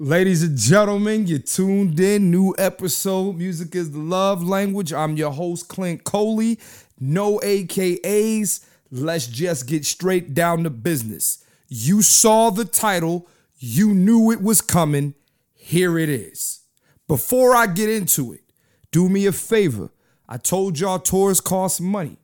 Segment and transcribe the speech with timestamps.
[0.00, 2.28] Ladies and gentlemen, you tuned in.
[2.28, 3.36] New episode.
[3.36, 4.92] Music is the love language.
[4.92, 6.58] I'm your host, Clint Coley.
[6.98, 8.66] No AKAs.
[8.90, 11.44] Let's just get straight down to business.
[11.68, 15.14] You saw the title, you knew it was coming.
[15.52, 16.62] Here it is.
[17.06, 18.42] Before I get into it,
[18.90, 19.90] do me a favor.
[20.28, 22.18] I told y'all tours cost money.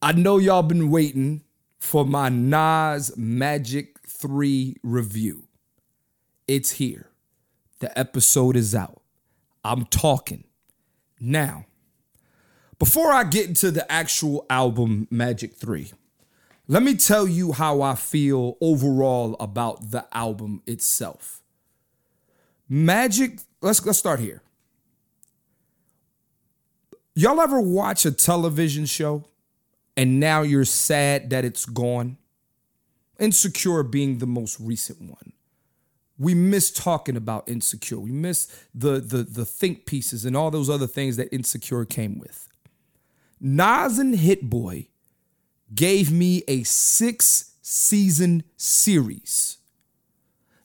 [0.00, 1.42] I know y'all been waiting
[1.78, 5.48] for my Nas Magic 3 review.
[6.46, 7.11] It's here.
[7.82, 9.02] The episode is out.
[9.64, 10.44] I'm talking.
[11.18, 11.66] Now,
[12.78, 15.90] before I get into the actual album Magic 3,
[16.68, 21.42] let me tell you how I feel overall about the album itself.
[22.68, 24.42] Magic, let's let's start here.
[27.16, 29.24] Y'all ever watch a television show
[29.96, 32.16] and now you're sad that it's gone?
[33.18, 35.31] Insecure being the most recent one.
[36.22, 37.98] We miss talking about Insecure.
[37.98, 42.20] We miss the, the, the think pieces and all those other things that Insecure came
[42.20, 42.48] with.
[43.40, 44.86] Nas and Hit Boy
[45.74, 49.58] gave me a six season series.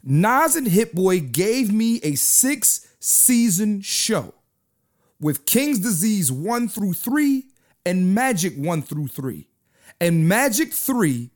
[0.04, 4.36] Nas and Hit Boy gave me a six season show
[5.20, 7.46] with King's Disease 1 through 3
[7.84, 9.48] and Magic 1 through 3.
[10.00, 11.32] And Magic 3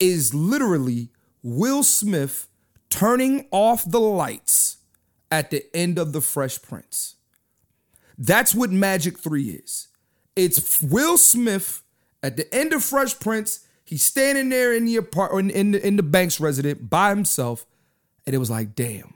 [0.00, 1.10] is literally
[1.44, 2.48] Will Smith
[2.94, 4.76] turning off the lights
[5.28, 7.16] at the end of The Fresh Prince.
[8.16, 9.88] That's what Magic 3 is.
[10.36, 11.82] It's Will Smith
[12.22, 13.66] at the end of Fresh Prince.
[13.84, 17.66] He's standing there in the apartment in the, in the Banks resident by himself,
[18.26, 19.14] and it was like, damn,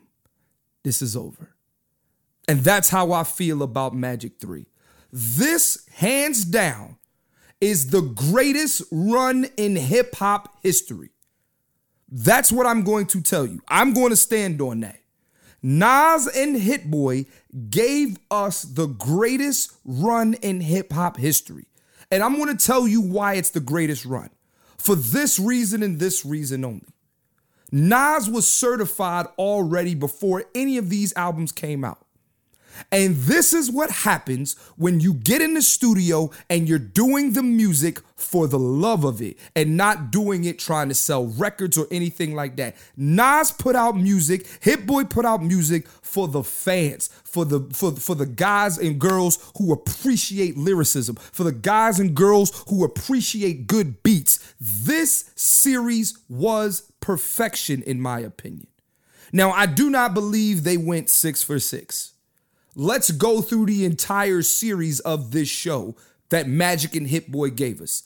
[0.83, 1.55] this is over.
[2.49, 4.67] And that's how I feel about Magic 3.
[5.13, 6.97] This, hands down,
[7.61, 11.11] is the greatest run in hip hop history.
[12.11, 13.61] That's what I'm going to tell you.
[13.69, 15.01] I'm going to stand on that.
[15.63, 17.27] Nas and Hit Boy
[17.69, 21.67] gave us the greatest run in hip hop history.
[22.11, 24.31] And I'm going to tell you why it's the greatest run.
[24.79, 26.87] For this reason and this reason only.
[27.71, 32.07] Nas was certified already before any of these albums came out.
[32.91, 37.43] And this is what happens when you get in the studio and you're doing the
[37.43, 41.87] music for the love of it and not doing it trying to sell records or
[41.91, 42.77] anything like that.
[42.97, 47.93] Nas put out music, Hit Boy put out music for the fans, for the for,
[47.93, 53.67] for the guys and girls who appreciate lyricism, for the guys and girls who appreciate
[53.67, 54.55] good beats.
[54.61, 58.67] This series was perfection in my opinion.
[59.33, 62.15] Now, I do not believe they went 6 for 6
[62.79, 65.97] let's go through the entire series of this show
[66.29, 68.05] that Magic and Hit Boy gave us.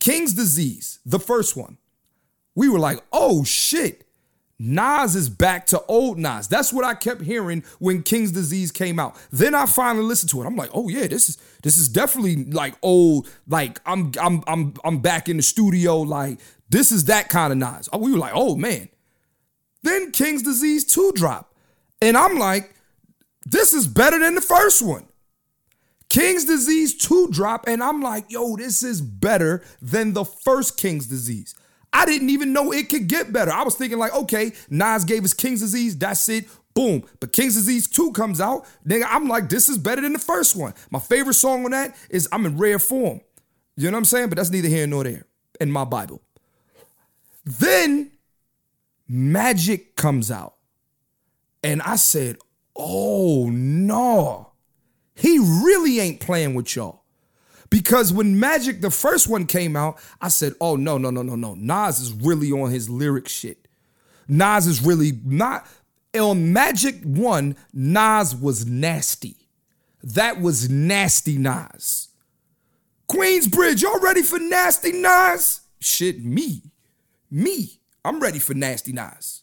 [0.00, 1.76] King's Disease, the first one.
[2.54, 4.06] We were like, oh shit,
[4.58, 6.48] Nas is back to old Nas.
[6.48, 9.14] That's what I kept hearing when King's Disease came out.
[9.30, 10.46] Then I finally listened to it.
[10.46, 13.28] I'm like, oh yeah, this is this is definitely like old.
[13.46, 15.98] Like I'm I'm I'm I'm back in the studio.
[15.98, 16.38] Like
[16.70, 17.90] this is that kind of Nas.
[17.92, 18.88] We were like, oh man.
[19.82, 21.52] Then King's Disease 2 drop.
[22.00, 22.74] And I'm like,
[23.44, 25.06] this is better than the first one.
[26.08, 31.06] King's Disease 2 drop, and I'm like, yo, this is better than the first King's
[31.06, 31.54] Disease.
[31.92, 33.52] I didn't even know it could get better.
[33.52, 36.46] I was thinking, like, okay, Nas gave us King's Disease, that's it.
[36.74, 37.04] Boom.
[37.20, 38.66] But King's Disease 2 comes out.
[38.84, 40.74] Then I'm like, this is better than the first one.
[40.90, 43.20] My favorite song on that is I'm in rare form.
[43.76, 44.28] You know what I'm saying?
[44.28, 45.24] But that's neither here nor there
[45.60, 46.20] in my Bible.
[47.44, 48.10] Then
[49.08, 50.54] Magic comes out.
[51.62, 52.38] And I said,
[52.76, 54.52] oh no.
[55.14, 57.04] He really ain't playing with y'all.
[57.70, 61.34] Because when Magic, the first one came out, I said, oh, no, no, no, no,
[61.34, 61.54] no.
[61.54, 63.66] Nas is really on his lyric shit.
[64.28, 65.66] Nas is really not.
[66.16, 69.48] On Magic 1, Nas was nasty.
[70.02, 72.08] That was nasty Nas.
[73.08, 75.62] Queensbridge, y'all ready for nasty Nas?
[75.80, 76.62] Shit, me.
[77.30, 77.80] Me.
[78.04, 79.42] I'm ready for nasty Nas.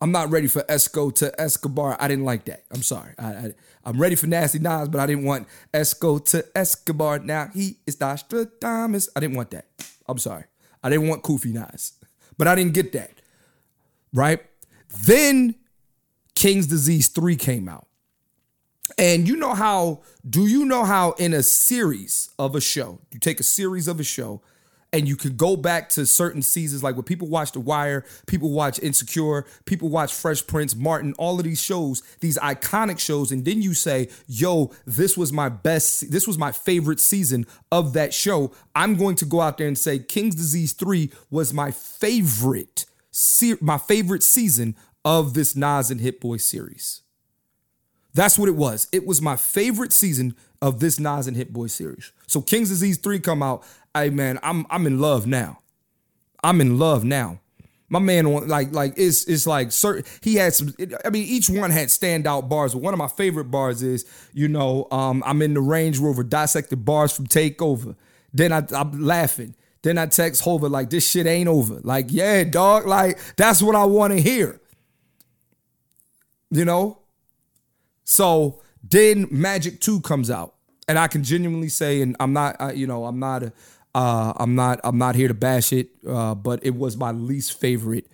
[0.00, 1.96] I'm not ready for Esco to Escobar.
[1.98, 2.64] I didn't like that.
[2.70, 3.14] I'm sorry.
[3.18, 3.52] I,
[3.84, 7.20] I'm ready for Nasty Nas, but I didn't want Esco to Escobar.
[7.20, 9.08] Now he is Nostradamus.
[9.16, 9.66] I didn't want that.
[10.06, 10.44] I'm sorry.
[10.82, 11.92] I didn't want Koofy Nas,
[12.36, 13.12] but I didn't get that.
[14.12, 14.40] Right?
[15.06, 15.54] Then
[16.34, 17.86] King's Disease 3 came out.
[18.98, 23.18] And you know how, do you know how in a series of a show, you
[23.18, 24.42] take a series of a show,
[24.96, 28.50] and you could go back to certain seasons, like when people watch The Wire, people
[28.50, 33.44] watch Insecure, people watch Fresh Prince, Martin, all of these shows, these iconic shows, and
[33.44, 38.14] then you say, "Yo, this was my best, this was my favorite season of that
[38.14, 42.86] show." I'm going to go out there and say, "King's Disease Three was my favorite,
[43.60, 47.02] my favorite season of this Nas and Hit Boy series."
[48.14, 48.88] That's what it was.
[48.92, 52.12] It was my favorite season of this Nas and Hit Boy series.
[52.26, 53.62] So King's Disease 3 come out
[53.96, 55.60] hey man, I'm I'm in love now.
[56.42, 57.40] I'm in love now.
[57.88, 60.04] My man, like like it's it's like certain.
[60.20, 60.74] He had some.
[61.04, 62.72] I mean, each one had standout bars.
[62.72, 66.24] But one of my favorite bars is, you know, um, I'm in the Range Rover
[66.24, 67.94] dissected bars from Takeover.
[68.32, 69.54] Then I, I'm laughing.
[69.82, 71.78] Then I text Hova like this shit ain't over.
[71.84, 72.86] Like yeah, dog.
[72.86, 74.60] Like that's what I want to hear.
[76.50, 76.98] You know.
[78.02, 80.54] So then Magic Two comes out,
[80.88, 83.52] and I can genuinely say, and I'm not, you know, I'm not a
[83.96, 87.58] uh, I'm not I'm not here to bash it, uh, but it was my least
[87.58, 88.06] favorite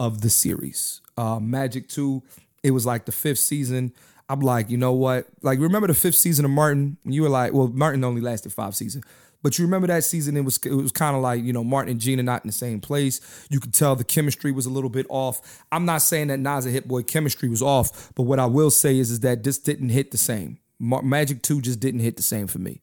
[0.00, 1.00] of the series.
[1.16, 2.24] Uh, Magic Two,
[2.64, 3.92] it was like the fifth season.
[4.28, 5.28] I'm like, you know what?
[5.40, 6.96] Like, remember the fifth season of Martin?
[7.04, 9.04] You were like, well, Martin only lasted five seasons.
[9.40, 10.36] But you remember that season?
[10.36, 12.52] It was it was kind of like you know Martin and Gina not in the
[12.52, 13.20] same place.
[13.48, 15.62] You could tell the chemistry was a little bit off.
[15.70, 18.72] I'm not saying that Nas and Hit Boy chemistry was off, but what I will
[18.72, 20.58] say is is that this didn't hit the same.
[20.80, 22.80] Magic Two just didn't hit the same for me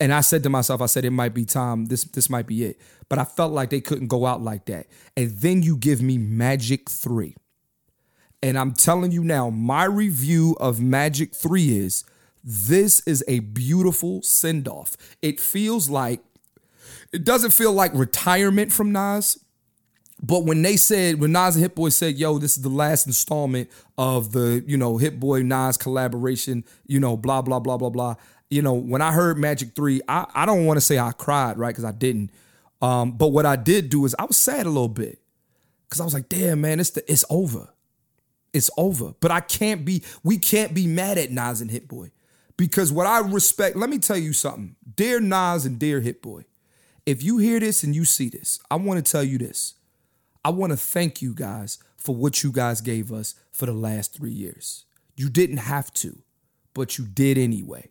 [0.00, 1.86] and I said to myself, I said it might be time.
[1.86, 2.80] This this might be it.
[3.08, 4.86] But I felt like they couldn't go out like that.
[5.16, 7.36] And then you give me Magic 3.
[8.42, 12.04] And I'm telling you now, my review of Magic 3 is
[12.42, 14.96] this is a beautiful send-off.
[15.22, 16.20] It feels like
[17.12, 19.38] it doesn't feel like retirement from Nas.
[20.22, 23.06] But when they said, when Nas and Hit Boy said, yo, this is the last
[23.06, 27.90] installment of the, you know, Hit Boy Nas collaboration, you know, blah, blah, blah, blah,
[27.90, 28.16] blah
[28.50, 31.58] you know, when I heard Magic 3, I, I don't want to say I cried,
[31.58, 31.70] right?
[31.70, 32.30] Because I didn't.
[32.82, 35.20] Um, but what I did do is I was sad a little bit.
[35.88, 37.68] Cause I was like, damn, man, it's the, it's over.
[38.52, 39.14] It's over.
[39.20, 42.10] But I can't be, we can't be mad at Nas and Hit Boy.
[42.56, 44.76] Because what I respect, let me tell you something.
[44.96, 46.44] Dear Nas and dear Hit Boy,
[47.06, 49.74] if you hear this and you see this, I want to tell you this.
[50.44, 54.14] I want to thank you guys for what you guys gave us for the last
[54.14, 54.84] three years.
[55.16, 56.18] You didn't have to,
[56.74, 57.90] but you did anyway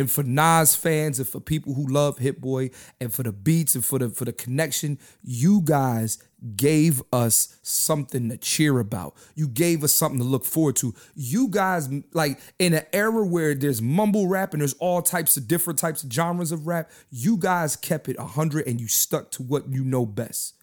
[0.00, 2.70] and for Nas fans and for people who love Hit Boy
[3.02, 6.16] and for the beats and for the for the connection, you guys
[6.56, 9.14] gave us something to cheer about.
[9.34, 10.94] You gave us something to look forward to.
[11.14, 15.46] You guys like in an era where there's mumble rap and there's all types of
[15.46, 19.42] different types of genres of rap, you guys kept it 100 and you stuck to
[19.42, 20.54] what you know best.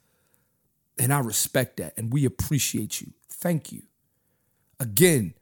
[0.97, 3.13] And I respect that and we appreciate you.
[3.29, 3.83] Thank you.
[4.79, 5.35] Again,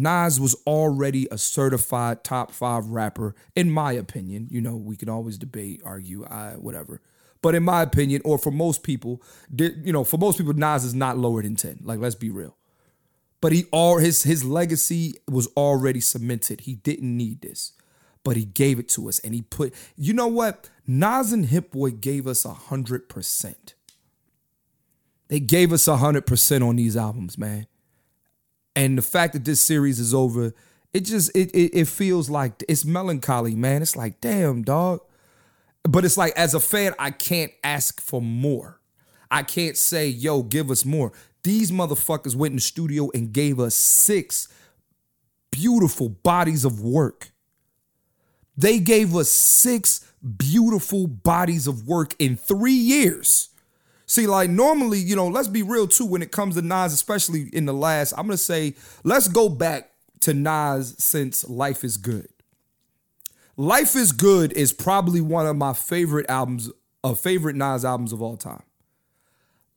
[0.00, 4.48] Nas was already a certified top five rapper, in my opinion.
[4.50, 7.00] You know, we can always debate, argue, I, whatever.
[7.42, 9.22] But in my opinion, or for most people,
[9.56, 11.80] you know, for most people, Nas is not lower than 10.
[11.82, 12.56] Like, let's be real.
[13.40, 16.62] But he all his his legacy was already cemented.
[16.62, 17.72] He didn't need this.
[18.22, 19.18] But he gave it to us.
[19.20, 20.68] And he put, you know what?
[20.86, 23.74] Nas and Hit Boy gave us a hundred percent.
[25.28, 27.68] They gave us a 100% on these albums, man.
[28.76, 30.54] And the fact that this series is over,
[30.92, 33.82] it just it, it it feels like it's melancholy, man.
[33.82, 35.00] It's like, damn, dog.
[35.82, 38.80] But it's like as a fan, I can't ask for more.
[39.30, 41.12] I can't say, yo, give us more.
[41.42, 44.48] These motherfuckers went in the studio and gave us six
[45.50, 47.30] beautiful bodies of work.
[48.56, 53.49] They gave us six beautiful bodies of work in three years.
[54.10, 57.42] See, like normally, you know, let's be real too when it comes to Nas, especially
[57.52, 58.74] in the last, I'm gonna say,
[59.04, 62.26] let's go back to Nas since Life is Good.
[63.56, 66.72] Life is Good is probably one of my favorite albums,
[67.04, 68.64] of favorite Nas albums of all time.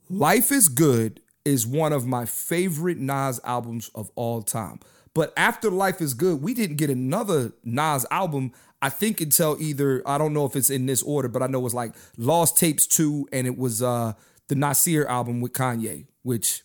[0.10, 4.80] Life is Good is one of my favorite Nas albums of all time.
[5.13, 8.51] But after Life is Good, we didn't get another Nas album.
[8.82, 11.65] I think until either I don't know if it's in this order, but I know
[11.65, 14.13] it's like Lost Tapes 2 and it was uh
[14.50, 16.63] the Nasir album with Kanye, which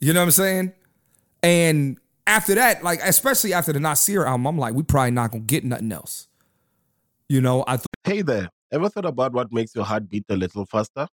[0.00, 0.72] You know what I'm saying?
[1.42, 5.44] And after that, like especially after the Nasir album, I'm like, we probably not gonna
[5.44, 6.26] get nothing else.
[7.28, 10.36] You know, I th- Hey there, ever thought about what makes your heart beat a
[10.36, 11.06] little faster?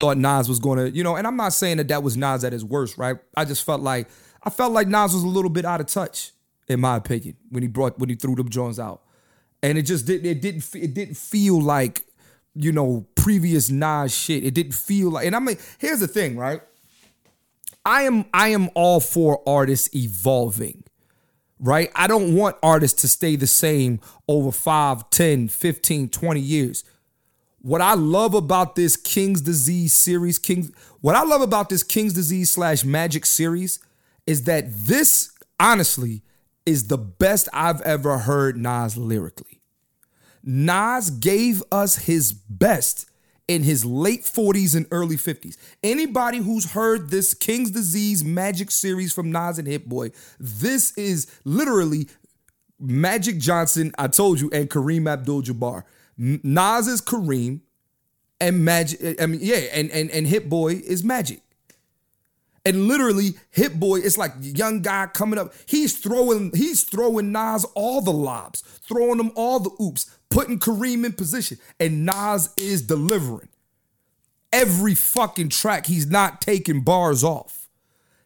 [0.00, 2.42] Thought Nas was going to, you know, and I'm not saying that that was Nas
[2.42, 3.18] at his worst, right?
[3.36, 4.08] I just felt like
[4.42, 6.32] I felt like Nas was a little bit out of touch,
[6.68, 9.02] in my opinion, when he brought when he threw them Jones out,
[9.62, 12.06] and it just didn't it didn't it didn't feel like
[12.54, 14.44] you know previous Nas shit.
[14.44, 16.62] It didn't feel like, and I mean, here's the thing, right?
[17.84, 20.84] I am I am all for artists evolving
[21.60, 21.90] right?
[21.94, 26.84] I don't want artists to stay the same over 5, 10, 15, 20 years.
[27.62, 32.14] What I love about this King's Disease series, King's what I love about this King's
[32.14, 33.78] Disease slash Magic series
[34.26, 36.22] is that this honestly
[36.64, 39.60] is the best I've ever heard Nas lyrically.
[40.42, 43.10] Nas gave us his best
[43.46, 45.56] in his late 40s and early 50s.
[45.82, 51.26] Anybody who's heard this King's Disease Magic series from Nas and Hit Boy, this is
[51.44, 52.08] literally
[52.78, 55.82] Magic Johnson, I told you, and Kareem Abdul Jabbar.
[56.20, 57.60] Nas is Kareem,
[58.40, 61.40] and Magic, I mean, yeah, and, and, and Hit Boy is Magic.
[62.64, 65.54] And literally, Hit Boy, it's like young guy coming up.
[65.64, 71.06] He's throwing, he's throwing Nas all the lobs, throwing them all the oops, putting Kareem
[71.06, 71.56] in position.
[71.78, 73.48] And Nas is delivering.
[74.52, 77.68] Every fucking track, he's not taking bars off.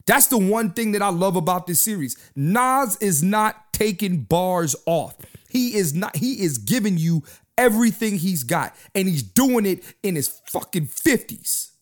[0.06, 2.16] That's the one thing that I love about this series.
[2.34, 5.16] Nas is not taking bars off.
[5.48, 7.22] He is not, he is giving you
[7.56, 8.74] everything he's got.
[8.94, 11.72] And he's doing it in his fucking 50s.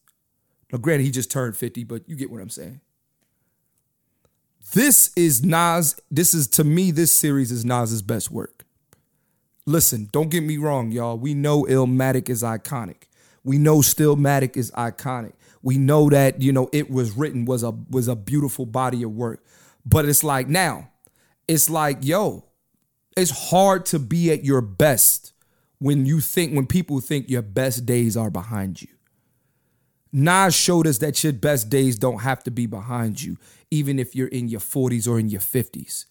[0.72, 2.80] Now, granted, he just turned 50, but you get what I'm saying.
[4.72, 6.00] This is Nas.
[6.10, 8.64] This is to me, this series is Nas's best work.
[9.66, 11.18] Listen, don't get me wrong, y'all.
[11.18, 13.04] We know Illmatic is iconic.
[13.44, 15.32] We know Stillmatic is iconic.
[15.62, 19.12] We know that, you know, it was written was a was a beautiful body of
[19.12, 19.44] work.
[19.84, 20.90] But it's like now,
[21.46, 22.44] it's like, yo,
[23.16, 25.32] it's hard to be at your best
[25.82, 28.88] when you think when people think your best days are behind you.
[30.12, 33.36] Nas showed us that your best days don't have to be behind you,
[33.68, 36.04] even if you're in your 40s or in your 50s.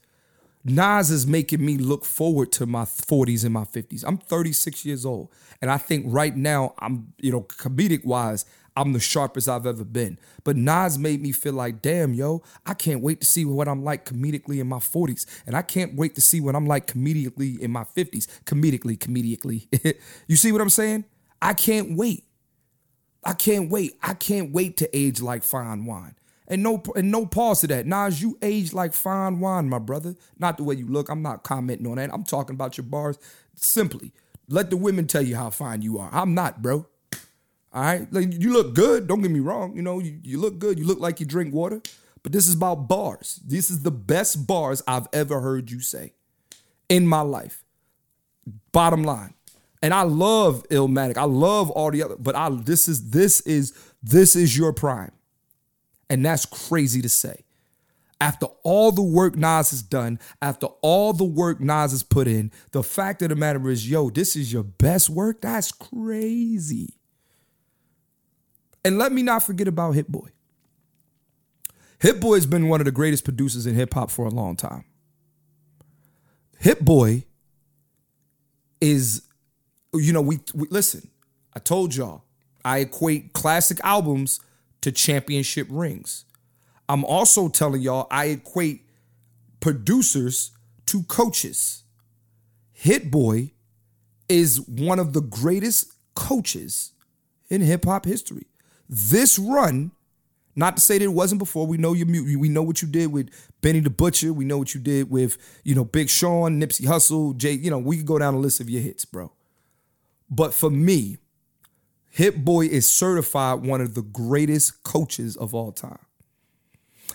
[0.65, 4.03] Nas is making me look forward to my 40s and my 50s.
[4.05, 5.29] I'm 36 years old.
[5.61, 8.43] And I think right now, I'm, you know, comedic wise,
[8.81, 10.17] I'm the sharpest I've ever been.
[10.43, 13.83] But Nas made me feel like, damn, yo, I can't wait to see what I'm
[13.83, 15.27] like comedically in my 40s.
[15.45, 18.27] And I can't wait to see what I'm like comedically in my 50s.
[18.45, 19.95] Comedically, comedically.
[20.27, 21.05] you see what I'm saying?
[21.39, 22.23] I can't wait.
[23.23, 23.99] I can't wait.
[24.01, 26.15] I can't wait to age like fine wine.
[26.47, 27.85] And no and no pause to that.
[27.85, 30.15] Nas, you age like fine wine, my brother.
[30.39, 31.09] Not the way you look.
[31.09, 32.11] I'm not commenting on that.
[32.11, 33.19] I'm talking about your bars.
[33.55, 34.11] Simply,
[34.49, 36.09] let the women tell you how fine you are.
[36.11, 36.87] I'm not, bro.
[37.73, 38.11] All right.
[38.11, 39.07] Like you look good.
[39.07, 39.75] Don't get me wrong.
[39.75, 40.77] You know, you, you look good.
[40.77, 41.81] You look like you drink water.
[42.23, 43.39] But this is about bars.
[43.45, 46.13] This is the best bars I've ever heard you say
[46.89, 47.63] in my life.
[48.71, 49.33] Bottom line.
[49.81, 51.17] And I love Illmatic.
[51.17, 53.73] I love all the other, but I this is this is
[54.03, 55.11] this is your prime.
[56.09, 57.45] And that's crazy to say.
[58.19, 62.51] After all the work Nas has done, after all the work Nas has put in,
[62.71, 65.41] the fact of the matter is, yo, this is your best work.
[65.41, 66.93] That's crazy.
[68.83, 70.29] And let me not forget about Hit Boy.
[71.99, 74.55] Hit Boy has been one of the greatest producers in hip hop for a long
[74.55, 74.85] time.
[76.57, 77.25] Hit Boy
[78.79, 79.21] is,
[79.93, 81.09] you know, we, we listen.
[81.53, 82.23] I told y'all,
[82.65, 84.39] I equate classic albums
[84.81, 86.25] to championship rings.
[86.89, 88.85] I'm also telling y'all, I equate
[89.59, 90.51] producers
[90.87, 91.83] to coaches.
[92.73, 93.51] Hit Boy
[94.27, 96.93] is one of the greatest coaches
[97.49, 98.47] in hip hop history.
[98.93, 99.91] This run,
[100.53, 101.65] not to say that it wasn't before.
[101.65, 102.05] We know you.
[102.37, 103.29] We know what you did with
[103.61, 104.33] Benny the Butcher.
[104.33, 107.53] We know what you did with you know Big Sean, Nipsey Hussle, Jay.
[107.53, 109.31] You know we could go down a list of your hits, bro.
[110.29, 111.17] But for me,
[112.09, 116.05] Hit Boy is certified one of the greatest coaches of all time.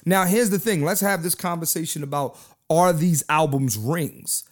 [0.06, 0.82] Now, here's the thing.
[0.82, 2.38] Let's have this conversation about
[2.70, 4.44] are these albums rings?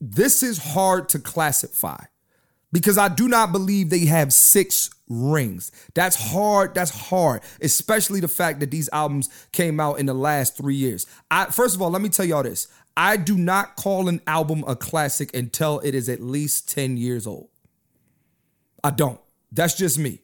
[0.00, 2.04] This is hard to classify
[2.72, 5.72] because I do not believe they have six rings.
[5.94, 6.74] That's hard.
[6.74, 11.06] That's hard, especially the fact that these albums came out in the last three years.
[11.30, 12.68] I first of all, let me tell y'all this.
[12.96, 17.26] I do not call an album a classic until it is at least 10 years
[17.26, 17.48] old.
[18.82, 19.20] I don't.
[19.52, 20.20] That's just me.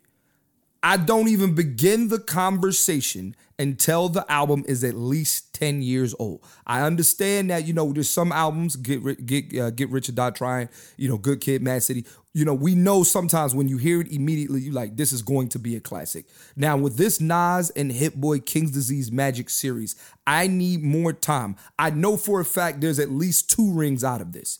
[0.83, 6.43] I don't even begin the conversation until the album is at least 10 years old.
[6.67, 10.31] I understand that, you know, there's some albums, Get Get uh, Get Rich or Die
[10.31, 12.05] Trying, you know, Good Kid, Mad City.
[12.35, 15.49] You know, we know sometimes when you hear it immediately, you like, this is going
[15.51, 16.27] to be a classic.
[16.55, 21.57] Now, with this Nas and Hit Boy King's Disease Magic series, I need more time.
[21.79, 24.59] I know for a fact there's at least two rings out of this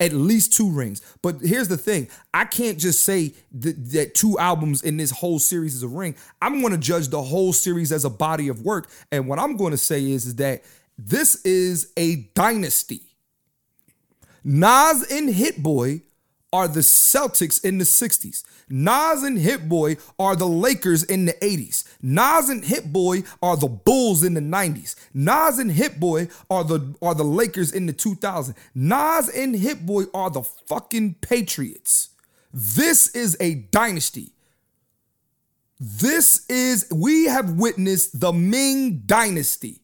[0.00, 1.02] at least two rings.
[1.22, 5.74] But here's the thing I can't just say that, two albums in this whole series
[5.74, 6.16] is a ring.
[6.40, 8.90] I'm going to judge the whole series as a body of work.
[9.12, 10.64] And what I'm going to say is, is that
[10.98, 13.02] this is a dynasty.
[14.42, 16.02] Nas and Hit Boy
[16.52, 18.42] are the Celtics in the 60s.
[18.68, 21.84] Nas and Hit Boy are the Lakers in the 80s.
[22.02, 24.94] Nas and Hit Boy are the Bulls in the 90s.
[25.14, 28.54] Nas and Hit Boy are the are the Lakers in the 2000s.
[28.74, 32.10] Nas and Hit Boy are the fucking Patriots.
[32.52, 34.32] This is a dynasty.
[35.78, 39.80] This is we have witnessed the Ming dynasty.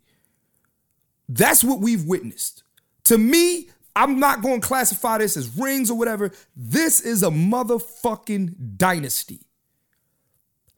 [1.28, 2.62] That's what we've witnessed.
[3.04, 6.30] To me, I'm not going to classify this as rings or whatever.
[6.54, 9.40] This is a motherfucking dynasty.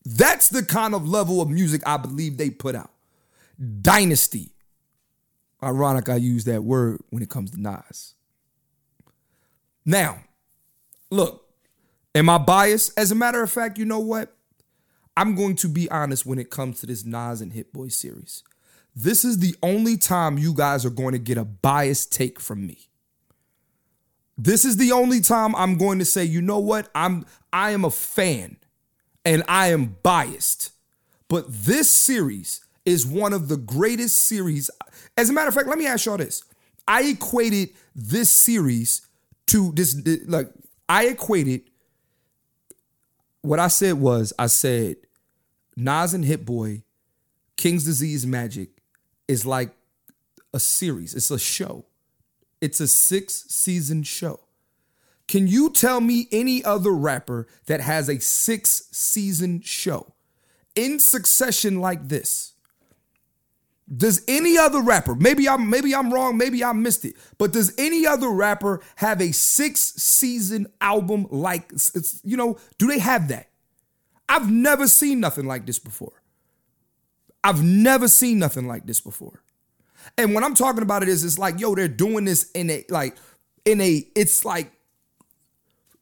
[0.04, 2.92] That's the kind of level of music I believe they put out.
[3.83, 4.52] Dynasty.
[5.61, 8.14] Ironic I use that word when it comes to Nas.
[9.85, 10.20] Now,
[11.11, 11.44] look,
[12.14, 12.96] am I biased?
[12.96, 14.37] As a matter of fact, you know what?
[15.16, 18.44] I'm going to be honest when it comes to this Nas and Hit Boy series.
[18.94, 22.64] This is the only time you guys are going to get a biased take from
[22.64, 22.88] me.
[24.38, 26.88] This is the only time I'm going to say, you know what?
[26.94, 28.57] I'm I am a fan
[29.24, 30.72] and I am biased.
[31.29, 34.70] But this series is one of the greatest series.
[35.16, 36.44] As a matter of fact, let me ask y'all this.
[36.87, 39.03] I equated this series
[39.48, 40.51] to this like
[40.88, 41.62] I equated
[43.42, 44.96] what I said was I said
[45.77, 46.83] Nas and Hit Boy,
[47.57, 48.70] King's Disease Magic
[49.27, 49.70] is like
[50.55, 51.14] a series.
[51.14, 51.85] It's a show.
[52.61, 54.40] It's a six season show.
[55.29, 60.14] Can you tell me any other rapper that has a six season show
[60.75, 62.55] in succession like this?
[63.94, 67.73] Does any other rapper, maybe I'm maybe I'm wrong, maybe I missed it, but does
[67.79, 73.29] any other rapper have a six season album like it's, you know, do they have
[73.29, 73.49] that?
[74.29, 76.23] I've never seen nothing like this before.
[77.42, 79.42] I've never seen nothing like this before.
[80.16, 82.85] And when I'm talking about it is it's like, yo, they're doing this in a
[82.88, 83.16] like
[83.64, 84.73] in a it's like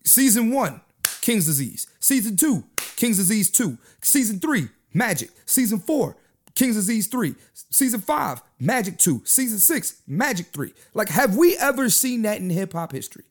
[0.04, 0.80] season 1,
[1.20, 1.86] King's Disease.
[1.98, 2.64] Season 2,
[2.96, 3.76] King's Disease 2.
[4.00, 5.30] Season 3, Magic.
[5.44, 6.16] Season 4,
[6.54, 7.34] King's Disease 3.
[7.52, 9.22] Season 5, Magic 2.
[9.24, 10.72] Season 6, Magic 3.
[10.94, 13.24] Like have we ever seen that in hip hop history?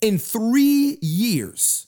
[0.00, 1.86] In 3 years.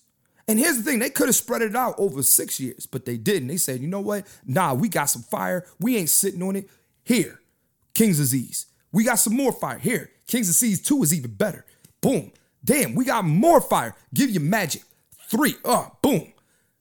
[0.49, 3.19] And here's the thing, they could have spread it out over 6 years, but they
[3.19, 3.49] didn't.
[3.49, 4.27] They said, "You know what?
[4.47, 5.67] Nah, we got some fire.
[5.79, 6.71] We ain't sitting on it.
[7.05, 7.39] Here,
[7.99, 8.67] King's Disease.
[8.93, 9.81] We got some more fire.
[9.81, 11.67] Here, King's Disease 2 is even better.
[12.01, 12.31] Boom.
[12.65, 13.97] Damn, we got more fire.
[14.15, 14.83] Give you magic.
[15.29, 15.57] Three.
[15.65, 16.33] Uh, boom.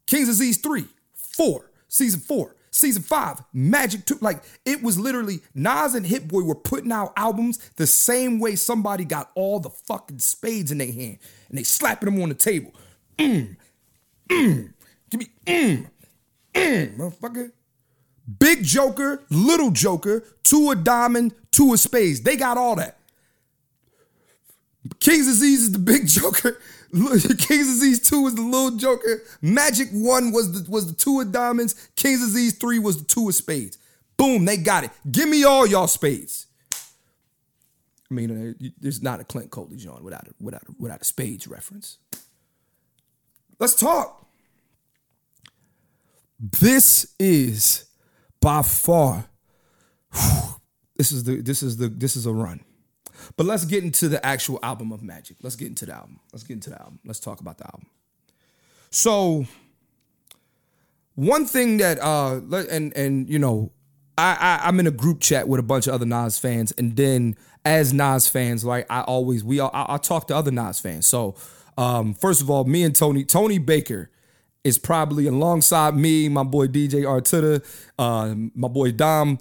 [0.05, 4.19] Kings Disease 3, 4, season 4, season 5, Magic 2.
[4.21, 8.55] Like it was literally Nas and Hit Boy were putting out albums the same way
[8.55, 11.17] somebody got all the fucking spades in their hand
[11.49, 12.73] and they slapping them on the table.
[13.17, 13.57] Mm,
[14.29, 14.73] mm,
[15.09, 15.89] give me mm,
[16.53, 17.51] mm, motherfucker.
[18.39, 22.21] Big Joker, Little Joker, two of diamond, two of spades.
[22.21, 22.97] They got all that.
[24.99, 26.59] King's Disease is the big Joker.
[26.91, 29.21] King's Disease 2 is the little Joker.
[29.41, 31.89] Magic 1 was the was the two of diamonds.
[31.95, 33.77] King's Disease 3 was the two of spades.
[34.15, 34.91] Boom, they got it.
[35.11, 36.47] Give me all y'all spades.
[38.09, 41.03] I mean, uh, there's not a Clint Coley John without a, without a, without a
[41.03, 41.97] spades reference.
[43.59, 44.25] Let's talk.
[46.39, 47.85] This is
[48.39, 49.25] by far.
[50.97, 52.61] This is the this is the this is a run.
[53.35, 55.37] But let's get into the actual album of Magic.
[55.41, 56.19] Let's get into the album.
[56.31, 56.99] Let's get into the album.
[57.05, 57.85] Let's talk about the album.
[58.89, 59.45] So,
[61.15, 63.71] one thing that uh and and you know,
[64.17, 66.95] I, I am in a group chat with a bunch of other Nas fans, and
[66.95, 70.79] then as Nas fans, like I always we all I, I talk to other Nas
[70.79, 71.05] fans.
[71.05, 71.35] So,
[71.77, 74.09] um, first of all, me and Tony Tony Baker
[74.63, 77.63] is probably alongside me, my boy DJ Artuda,
[77.99, 79.39] uh, my boy Dom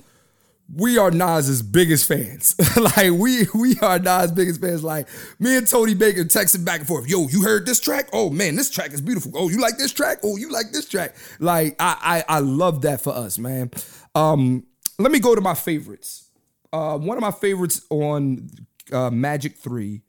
[0.73, 2.57] we are Nas's biggest fans.
[2.97, 4.83] like we we are Nas' biggest fans.
[4.83, 7.09] Like me and Tony Baker texting back and forth.
[7.09, 8.09] Yo, you heard this track?
[8.13, 9.33] Oh man, this track is beautiful.
[9.35, 10.19] Oh, you like this track?
[10.25, 11.15] Oh, you like this track?
[11.39, 13.71] Like I I, I love that for us, man.
[14.15, 14.65] Um,
[14.99, 16.31] let me go to my favorites.
[16.73, 18.51] Uh, one of my favorites on
[18.93, 20.03] uh, Magic Three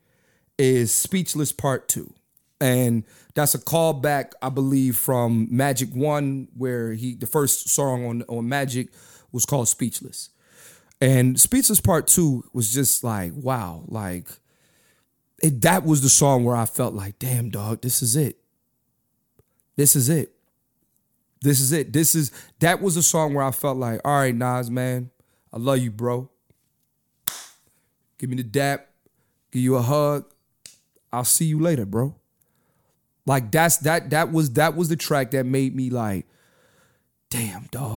[0.57, 2.13] is Speechless Part Two,
[2.59, 3.03] and
[3.35, 8.49] that's a callback, I believe, from Magic One, where he the first song on on
[8.49, 8.89] Magic
[9.31, 10.31] was called Speechless.
[10.99, 14.27] And Speechless Part Two was just like, wow, like
[15.43, 18.37] it, that was the song where I felt like, damn, dog, this is it.
[19.75, 20.33] This is it.
[21.41, 21.93] This is it.
[21.93, 25.11] This is that was a song where I felt like, all right, Nas, man,
[25.53, 26.29] I love you, bro.
[28.17, 28.87] Give me the dap,
[29.51, 30.25] give you a hug.
[31.13, 32.15] I'll see you later, bro.
[33.27, 36.25] Like that's that that was that was the track that made me like,
[37.29, 37.96] damn, dog.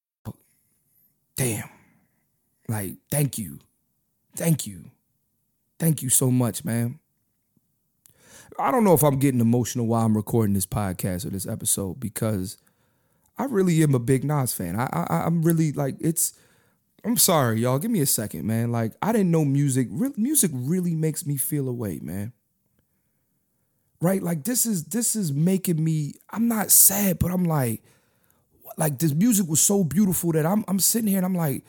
[1.41, 1.69] damn,
[2.67, 3.59] like, thank you.
[4.35, 4.91] Thank you.
[5.79, 6.99] Thank you so much, man.
[8.59, 11.99] I don't know if I'm getting emotional while I'm recording this podcast or this episode
[11.99, 12.57] because
[13.37, 14.79] I really am a big Nas fan.
[14.79, 16.33] I, I I'm really like it's.
[17.03, 17.79] I'm sorry, y'all.
[17.79, 18.71] Give me a second, man.
[18.71, 19.87] Like I didn't know music.
[19.89, 22.33] Re- music really makes me feel away, man.
[23.99, 24.21] Right?
[24.21, 26.13] Like this is this is making me.
[26.29, 27.81] I'm not sad, but I'm like,
[28.77, 31.63] like this music was so beautiful that I'm I'm sitting here and I'm like,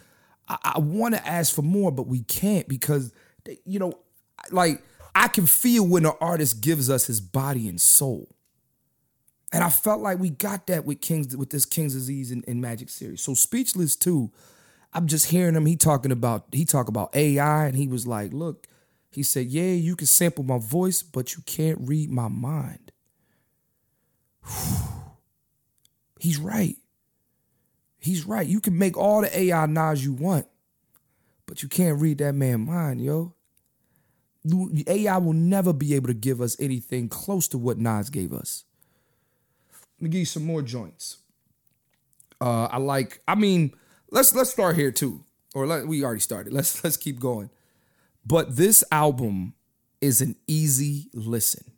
[0.48, 3.12] I, I want to ask for more, but we can't because
[3.44, 3.94] they, you know,
[4.50, 4.82] like
[5.14, 8.34] I can feel when an artist gives us his body and soul.
[9.52, 12.60] And I felt like we got that with Kings with this King's Disease and, and
[12.60, 13.20] Magic series.
[13.20, 14.32] So Speechless too,
[14.94, 15.66] I'm just hearing him.
[15.66, 18.66] He talking about he talk about AI, and he was like, "Look,"
[19.10, 22.92] he said, "Yeah, you can sample my voice, but you can't read my mind."
[26.18, 26.76] He's right.
[28.02, 28.46] He's right.
[28.46, 30.46] You can make all the AI Nas you want,
[31.46, 33.34] but you can't read that man mind, yo.
[34.88, 38.64] AI will never be able to give us anything close to what Nas gave us.
[39.98, 41.18] Let me give you some more joints.
[42.40, 43.22] Uh, I like.
[43.28, 43.72] I mean,
[44.10, 46.52] let's let's start here too, or let, we already started.
[46.52, 47.50] Let's let's keep going.
[48.26, 49.54] But this album
[50.00, 51.70] is an easy listen.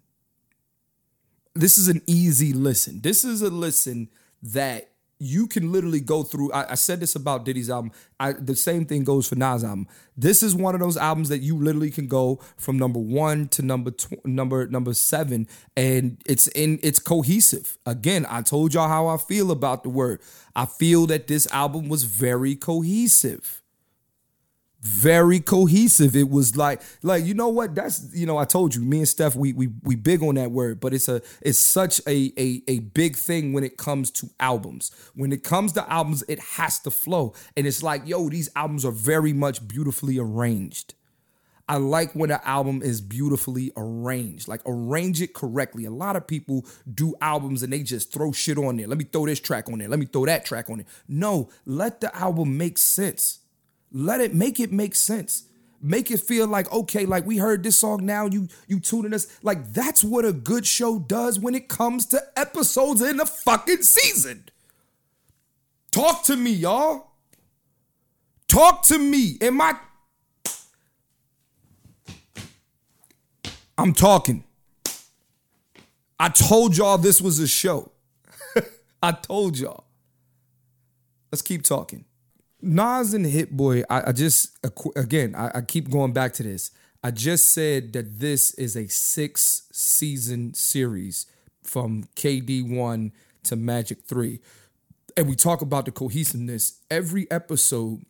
[1.55, 3.03] This is an easy listen.
[3.03, 4.09] This is a listen
[4.43, 6.53] that you can literally go through.
[6.53, 7.93] I, I, said this about Diddy's album.
[8.21, 9.89] I, the same thing goes for Nas' album.
[10.17, 13.63] This is one of those albums that you literally can go from number one to
[13.63, 17.79] number tw- number number seven, and it's in it's cohesive.
[17.87, 20.21] Again, I told y'all how I feel about the word.
[20.55, 23.64] I feel that this album was very cohesive
[24.85, 26.15] very cohesive.
[26.15, 27.75] It was like, like you know what?
[27.75, 30.51] That's you know, I told you, me and Steph, we we we big on that
[30.51, 34.29] word, but it's a it's such a a a big thing when it comes to
[34.39, 34.91] albums.
[35.15, 38.85] When it comes to albums, it has to flow, and it's like, yo, these albums
[38.85, 40.95] are very much beautifully arranged.
[41.67, 45.87] I like when an album is beautifully arranged, like arrange it correctly.
[45.87, 48.87] A lot of people do albums and they just throw shit on there.
[48.87, 49.89] Let me throw this track on there.
[49.89, 50.87] Let me throw that track on there.
[51.09, 53.39] No, let the album make sense.
[53.97, 55.45] Let it make it make sense.
[55.81, 58.27] Make it feel like okay, like we heard this song now.
[58.27, 62.21] You you tuning us like that's what a good show does when it comes to
[62.37, 64.49] episodes in the fucking season.
[65.93, 67.13] Talk to me, y'all.
[68.49, 69.39] Talk to me.
[69.41, 69.77] Am I
[73.79, 74.43] I'm talking.
[76.19, 77.93] I told y'all this was a show.
[79.03, 79.85] I told y'all.
[81.31, 82.07] Let's keep talking.
[82.65, 84.59] Nas and Hit Boy, I, I just,
[84.97, 86.71] again, I, I keep going back to this.
[87.03, 91.27] I just said that this is a six season series
[91.63, 93.13] from KD1
[93.45, 94.41] to Magic 3.
[95.17, 96.81] And we talk about the cohesiveness.
[96.91, 98.05] Every episode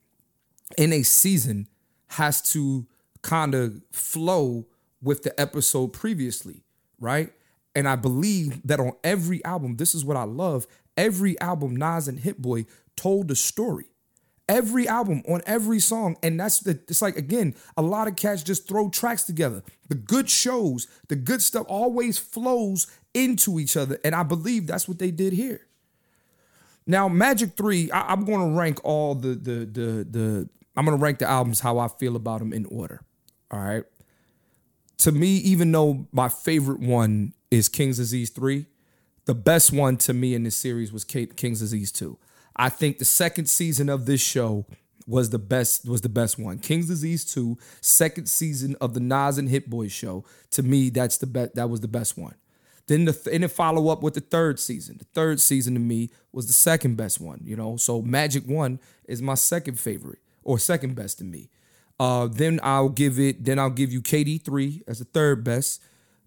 [0.78, 1.68] in a season
[2.08, 2.86] has to
[3.22, 4.66] kind of flow
[5.02, 6.62] with the episode previously,
[7.00, 7.32] right?
[7.74, 10.66] And I believe that on every album, this is what I love.
[10.96, 13.86] Every album, Nas and Hit Boy told a story.
[14.48, 16.16] Every album on every song.
[16.22, 19.62] And that's the, it's like, again, a lot of cats just throw tracks together.
[19.88, 23.98] The good shows, the good stuff always flows into each other.
[24.04, 25.66] And I believe that's what they did here.
[26.86, 30.98] Now, Magic 3, I, am going to rank all the, the, the, the, I'm going
[30.98, 33.00] to rank the albums how I feel about them in order.
[33.50, 33.84] All right
[34.98, 38.66] to me, even though my favorite one is King's Disease 3,
[39.26, 42.18] the best one to me in this series was King's Disease 2.
[42.56, 44.66] I think the second season of this show
[45.06, 46.58] was the best was the best one.
[46.58, 50.24] King's Disease 2, second season of the Nas and Hit Boy show.
[50.52, 52.34] To me, that's the best that was the best one.
[52.86, 54.98] Then the th- and follow up with the third season.
[54.98, 57.76] The third season to me was the second best one, you know.
[57.76, 61.50] So Magic 1 is my second favorite or second best to me.
[61.98, 63.44] Uh, then I'll give it.
[63.44, 65.82] Then I'll give you KD three as the third best.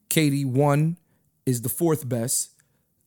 [0.09, 0.97] KD one
[1.45, 2.51] is the fourth best.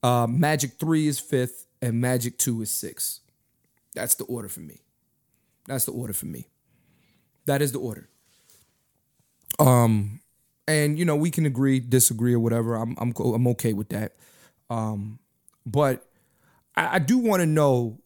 [0.03, 3.21] Uh, Magic three is fifth, and Magic two is 6.
[3.95, 4.81] That's the order for me.
[5.67, 6.49] That's the order for me.
[7.47, 8.09] That is the order.
[9.59, 10.21] Um,
[10.67, 12.75] and you know we can agree, disagree, or whatever.
[12.77, 14.17] I'm I'm I'm okay with that.
[14.69, 15.19] Um,
[15.67, 16.07] but
[16.77, 17.99] I, I do want to know,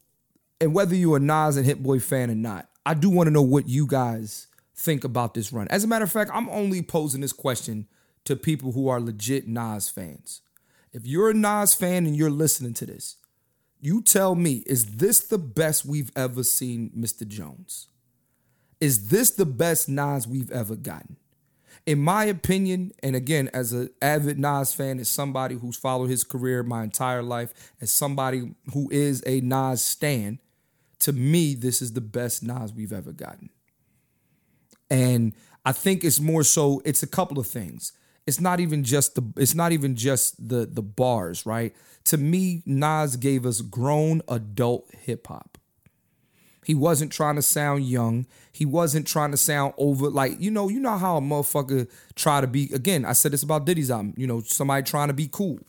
[0.60, 3.30] and whether you're a Nas and Hit Boy fan or not, I do want to
[3.30, 5.68] know what you guys think about this run.
[5.68, 7.86] As a matter of fact, I'm only posing this question
[8.24, 10.40] to people who are legit Nas fans.
[10.92, 13.16] If you're a Nas fan and you're listening to this,
[13.84, 17.26] you tell me, is this the best we've ever seen Mr.
[17.26, 17.88] Jones?
[18.80, 21.16] Is this the best Nas we've ever gotten?
[21.86, 26.24] In my opinion, and again, as an avid Nas fan, as somebody who's followed his
[26.24, 30.38] career my entire life, as somebody who is a Nas stan,
[31.00, 33.50] to me, this is the best Nas we've ever gotten.
[34.88, 35.34] And
[35.66, 37.92] I think it's more so it's a couple of things.
[38.26, 41.74] It's not even just the it's not even just the the bars, right?
[42.04, 45.58] To me, Nas gave us grown adult hip hop.
[46.64, 48.26] He wasn't trying to sound young.
[48.50, 52.40] He wasn't trying to sound over like you know, you know how a motherfucker try
[52.40, 55.28] to be again, I said this about Diddy's album, you know, somebody trying to be
[55.30, 55.60] cool.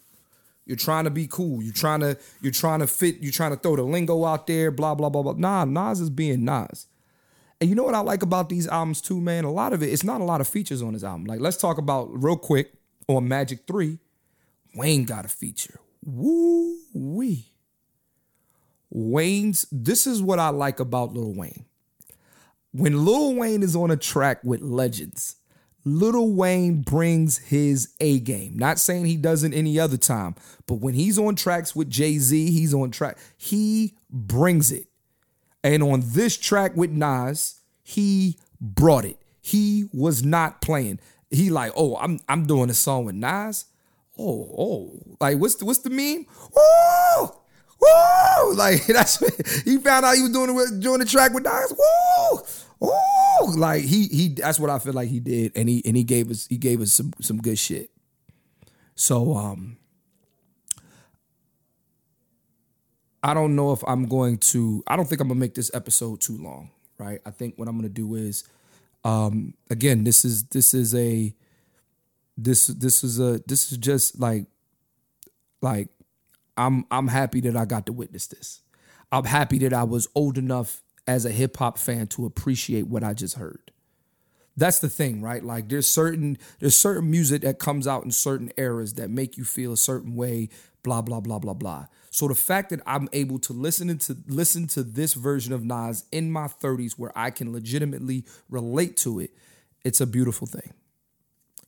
[0.65, 1.61] You're trying to be cool.
[1.61, 3.17] You're trying to you're trying to fit.
[3.21, 4.71] You're trying to throw the lingo out there.
[4.71, 5.33] Blah blah blah blah.
[5.37, 6.87] Nah, Nas is being Nas.
[7.61, 9.43] And you know what I like about these albums too, man.
[9.45, 9.87] A lot of it.
[9.87, 11.25] It's not a lot of features on this album.
[11.25, 12.73] Like let's talk about real quick
[13.07, 13.99] on Magic Three.
[14.75, 15.79] Wayne got a feature.
[16.03, 17.47] Woo wee.
[18.89, 19.65] Wayne's.
[19.71, 21.65] This is what I like about Lil Wayne.
[22.71, 25.37] When Lil Wayne is on a track with legends,
[25.85, 28.57] Little Wayne brings his A game.
[28.57, 30.35] Not saying he doesn't any other time,
[30.67, 33.17] but when he's on tracks with Jay Z, he's on track.
[33.37, 34.87] He brings it.
[35.65, 39.17] And on this track with Nas, he brought it.
[39.41, 40.99] He was not playing.
[41.31, 43.65] He like, oh, I'm I'm doing a song with Nas.
[44.15, 46.27] Oh, oh, like what's the what's the meme?
[46.55, 47.31] Woo!
[47.81, 48.53] Woo!
[48.55, 49.17] Like that's
[49.63, 51.71] he found out he was doing it doing the track with Nas.
[51.71, 52.41] Woo!
[52.81, 56.03] oh, like he he that's what I feel like he did, and he and he
[56.03, 57.89] gave us he gave us some some good shit.
[58.93, 59.77] So um,
[63.25, 64.83] I don't know if I'm going to.
[64.85, 67.19] I don't think I'm gonna make this episode too long, right?
[67.25, 68.43] I think what I'm gonna do is,
[69.03, 71.33] um, again, this is this is a
[72.37, 74.45] this this is a this is just like
[75.63, 75.89] like
[76.55, 78.61] I'm I'm happy that I got to witness this.
[79.11, 83.03] I'm happy that I was old enough as a hip hop fan to appreciate what
[83.03, 83.71] I just heard.
[84.55, 85.43] That's the thing, right?
[85.43, 89.45] Like there's certain there's certain music that comes out in certain eras that make you
[89.45, 90.49] feel a certain way,
[90.85, 91.87] blah blah blah blah blah.
[92.11, 96.05] So the fact that I'm able to listen to listen to this version of Nas
[96.13, 99.31] in my 30s where I can legitimately relate to it
[99.85, 100.73] it's a beautiful thing.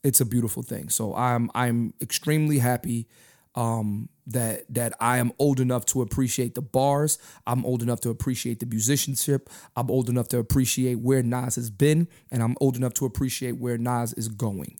[0.03, 0.89] It's a beautiful thing.
[0.89, 3.07] So I'm I'm extremely happy
[3.55, 7.19] um, that that I am old enough to appreciate the bars.
[7.45, 9.49] I'm old enough to appreciate the musicianship.
[9.75, 13.57] I'm old enough to appreciate where Nas has been, and I'm old enough to appreciate
[13.57, 14.79] where Nas is going.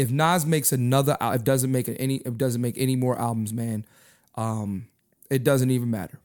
[0.00, 3.84] If Nas makes another, it doesn't make any, it doesn't make any more albums, man.
[4.34, 4.86] Um,
[5.30, 6.18] it doesn't even matter.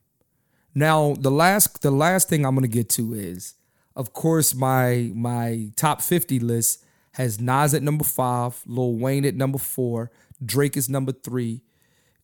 [0.73, 3.55] Now, the last, the last thing I'm gonna get to is,
[3.93, 6.85] of course, my my top 50 list
[7.15, 10.09] has Nas at number five, Lil Wayne at number four,
[10.43, 11.61] Drake is number three,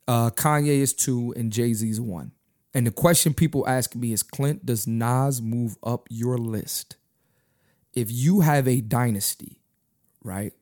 [0.07, 2.31] uh, Kanye is two, and Jay Z is one.
[2.73, 6.95] And the question people ask me is, Clint, does Nas move up your list?
[7.93, 9.59] If you have a dynasty,
[10.23, 10.53] right,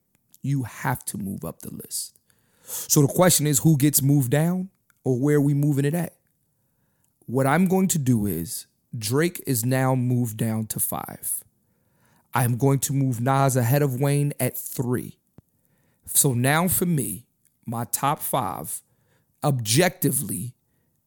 [0.42, 2.18] you have to move up the list.
[2.64, 4.70] So the question is, who gets moved down
[5.04, 6.16] or where are we moving it at?
[7.26, 11.44] What I'm going to do is, Drake is now moved down to five.
[12.34, 15.18] I'm going to move Nas ahead of Wayne at three.
[16.08, 17.26] So now for me,
[17.66, 18.82] my top five
[19.44, 20.56] objectively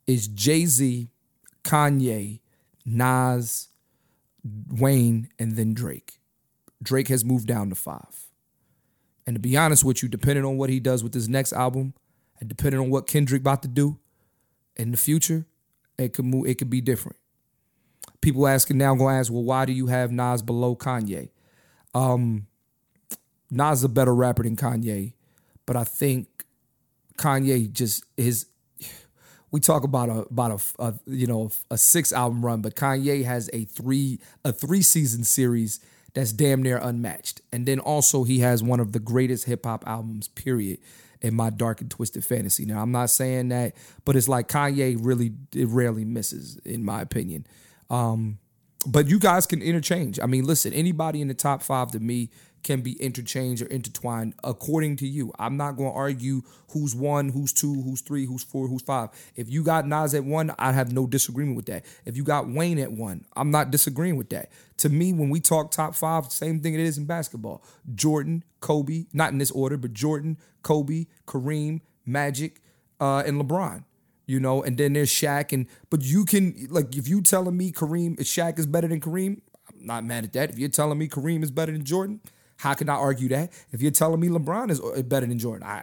[0.07, 1.09] is Jay Z,
[1.64, 2.40] Kanye,
[2.85, 3.68] Nas,
[4.68, 6.18] Wayne, and then Drake.
[6.83, 8.21] Drake has moved down to five.
[9.26, 11.94] And to be honest with you, depending on what he does with his next album,
[12.40, 13.98] and depending on what Kendrick about to do
[14.76, 15.46] in the future,
[15.96, 16.46] it could move.
[16.46, 17.16] It could be different.
[18.20, 21.30] People asking now gonna ask, well, why do you have Nas below Kanye?
[21.94, 22.46] Um,
[23.50, 25.12] Nas is a better rapper than Kanye,
[25.66, 26.26] but I think
[27.16, 28.46] Kanye just his.
[29.50, 33.24] We talk about a about a, a you know a six album run, but Kanye
[33.24, 35.78] has a three a three season series
[36.14, 37.40] that's damn near unmatched.
[37.53, 40.79] And then also he has one of the greatest hip hop albums, period,
[41.20, 42.64] in my dark and twisted fantasy.
[42.64, 47.01] Now I'm not saying that, but it's like Kanye really it rarely misses, in my
[47.01, 47.46] opinion.
[47.88, 48.38] Um,
[48.87, 50.18] but you guys can interchange.
[50.20, 52.31] I mean, listen, anybody in the top five to me
[52.62, 55.33] can be interchanged or intertwined according to you.
[55.38, 59.11] I'm not going to argue who's one, who's two, who's three, who's four, who's five.
[59.37, 61.85] If you got Nas at one, I have no disagreement with that.
[62.05, 64.51] If you got Wayne at one, I'm not disagreeing with that.
[64.79, 67.64] To me, when we talk top five, same thing it is in basketball.
[67.94, 72.61] Jordan, Kobe, not in this order, but Jordan, Kobe, Kareem, Magic,
[73.01, 73.85] uh, and LeBron
[74.27, 75.53] you know, and then there's Shaq.
[75.53, 79.40] And but you can like if you telling me Kareem Shaq is better than Kareem,
[79.68, 80.51] I'm not mad at that.
[80.51, 82.20] If you're telling me Kareem is better than Jordan,
[82.62, 83.51] how can I argue that?
[83.72, 85.83] If you're telling me LeBron is uh, better than Jordan, I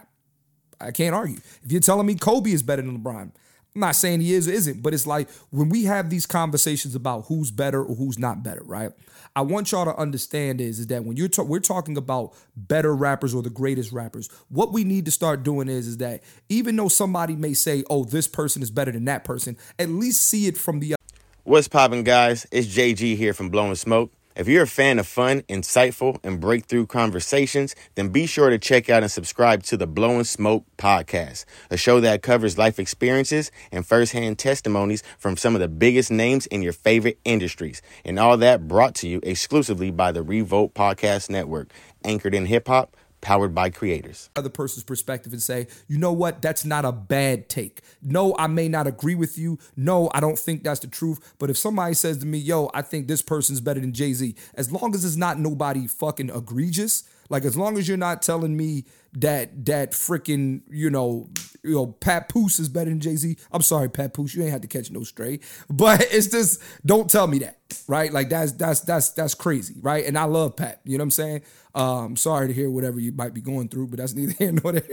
[0.80, 1.36] I can't argue.
[1.62, 3.32] If you're telling me Kobe is better than LeBron,
[3.76, 6.96] I'm not saying he is or isn't, but it's like when we have these conversations
[6.96, 8.92] about who's better or who's not better, right?
[9.36, 12.96] I want y'all to understand is, is that when you're ta- we're talking about better
[12.96, 16.78] rappers or the greatest rappers, what we need to start doing is is that even
[16.78, 20.48] though somebody may say, "Oh, this person is better than that person," at least see
[20.48, 20.96] it from the
[21.44, 22.48] What's poppin', guys?
[22.52, 24.14] It's JG here from Blowing Smoke.
[24.40, 28.90] If you're a fan of fun, insightful, and breakthrough conversations, then be sure to check
[28.90, 33.86] out and subscribe to the Blowing Smoke podcast, a show that covers life experiences and
[33.86, 37.82] firsthand testimonies from some of the biggest names in your favorite industries.
[38.06, 41.74] And all that brought to you exclusively by the Revolt Podcast Network,
[42.06, 44.30] anchored in hip hop powered by creators.
[44.36, 47.82] Other person's perspective and say, you know what, that's not a bad take.
[48.02, 49.60] No, I may not agree with you.
[49.76, 51.36] No, I don't think that's the truth.
[51.40, 54.36] But if somebody says to me, yo, I think this person's better than Jay Z,
[54.56, 58.58] as long as it's not nobody fucking egregious, like as long as you're not telling
[58.58, 61.30] me that that freaking you know
[61.64, 63.38] you know Papoose is better than Jay Z.
[63.52, 65.40] I'm sorry, Papoose, you ain't had to catch no stray,
[65.70, 68.12] but it's just don't tell me that, right?
[68.12, 70.06] Like that's that's that's that's crazy, right?
[70.06, 70.82] And I love Pat.
[70.84, 71.42] You know what I'm saying?
[71.76, 74.74] Um, sorry to hear whatever you might be going through, but that's neither here nor
[74.74, 74.88] there.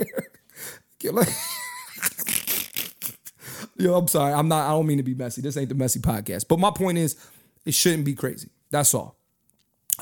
[3.79, 4.33] Yo, I'm sorry.
[4.33, 4.66] I'm not.
[4.66, 5.42] I don't mean to be messy.
[5.42, 6.49] This ain't the messy podcast.
[6.49, 7.16] But my point is,
[7.64, 8.49] it shouldn't be crazy.
[8.70, 9.16] That's all.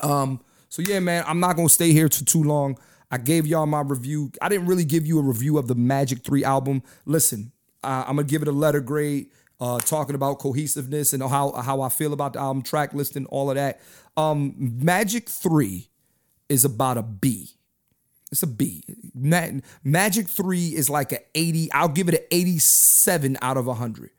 [0.02, 0.40] Um.
[0.68, 1.24] So yeah, man.
[1.26, 2.78] I'm not gonna stay here for too long.
[3.10, 4.32] I gave y'all my review.
[4.42, 6.82] I didn't really give you a review of the Magic 3 album.
[7.04, 7.52] Listen,
[7.84, 9.28] uh, I'm to give it a letter grade,
[9.60, 13.50] uh, talking about cohesiveness and how, how I feel about the album, track listing, all
[13.50, 13.80] of that.
[14.16, 15.88] Um, Magic 3
[16.48, 17.50] is about a B.
[18.32, 18.82] It's a B.
[19.14, 21.70] Ma- Magic 3 is like an 80.
[21.72, 24.10] I'll give it an 87 out of 100.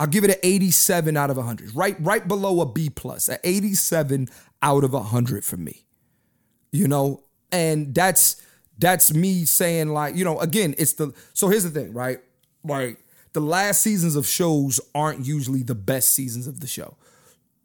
[0.00, 1.74] I'll give it an 87 out of 100.
[1.74, 3.28] Right right below a B plus.
[3.28, 4.28] An 87
[4.62, 5.84] out of 100 for me.
[6.70, 8.42] You know, and that's
[8.78, 12.20] that's me saying like you know again it's the so here's the thing right
[12.64, 12.98] like
[13.32, 16.96] the last seasons of shows aren't usually the best seasons of the show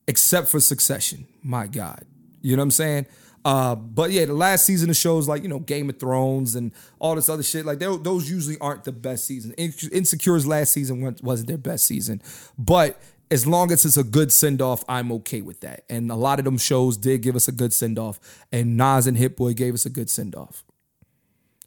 [0.07, 2.05] except for succession my god
[2.41, 3.05] you know what i'm saying
[3.45, 6.71] uh, but yeah, the last season of shows like you know Game of Thrones and
[6.99, 9.53] all this other shit, like those usually aren't the best season.
[9.57, 12.21] Insecure's last season wasn't their best season,
[12.57, 15.85] but as long as it's a good send off, I'm okay with that.
[15.89, 18.19] And a lot of them shows did give us a good send off,
[18.51, 20.63] and Nas and Hit Boy gave us a good send off.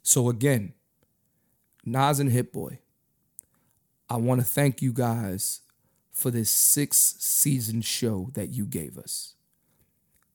[0.01, 0.73] So again,
[1.85, 2.79] Nas and Hit Boy,
[4.09, 5.61] I want to thank you guys
[6.11, 9.35] for this six season show that you gave us.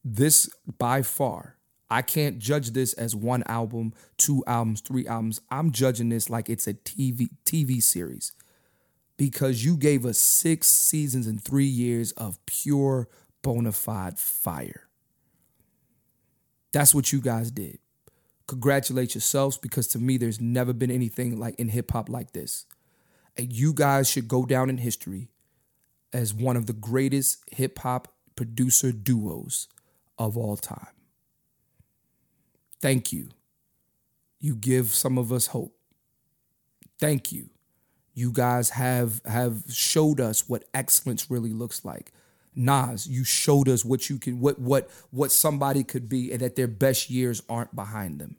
[0.05, 1.57] This by far,
[1.89, 5.41] I can't judge this as one album, two albums, three albums.
[5.51, 8.33] I'm judging this like it's a TV TV series
[9.17, 13.09] because you gave us six seasons and three years of pure
[13.43, 14.89] bona fide fire.
[16.73, 17.79] That's what you guys did.
[18.49, 22.67] Congratulate yourselves because to me, there's never been anything like in hip hop like this.
[23.37, 25.29] And you guys should go down in history
[26.13, 29.69] as one of the greatest hip hop producer duos
[30.19, 30.87] of all time.
[32.81, 33.29] Thank you.
[34.41, 35.77] You give some of us hope.
[36.99, 37.51] Thank you
[38.15, 42.13] you guys have have showed us what excellence really looks like.
[42.55, 46.57] Nas, you showed us what you can what what what somebody could be and that
[46.57, 48.37] their best years aren't behind them.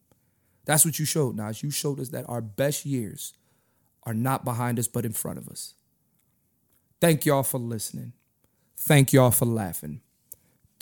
[0.66, 1.64] That's what you showed, Nas.
[1.64, 3.34] You showed us that our best years
[4.04, 5.74] are not behind us but in front of us.
[7.02, 8.14] Thank y'all for listening.
[8.78, 10.02] Thank y'all for laughing.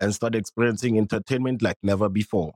[0.00, 2.52] and start experiencing entertainment like never before.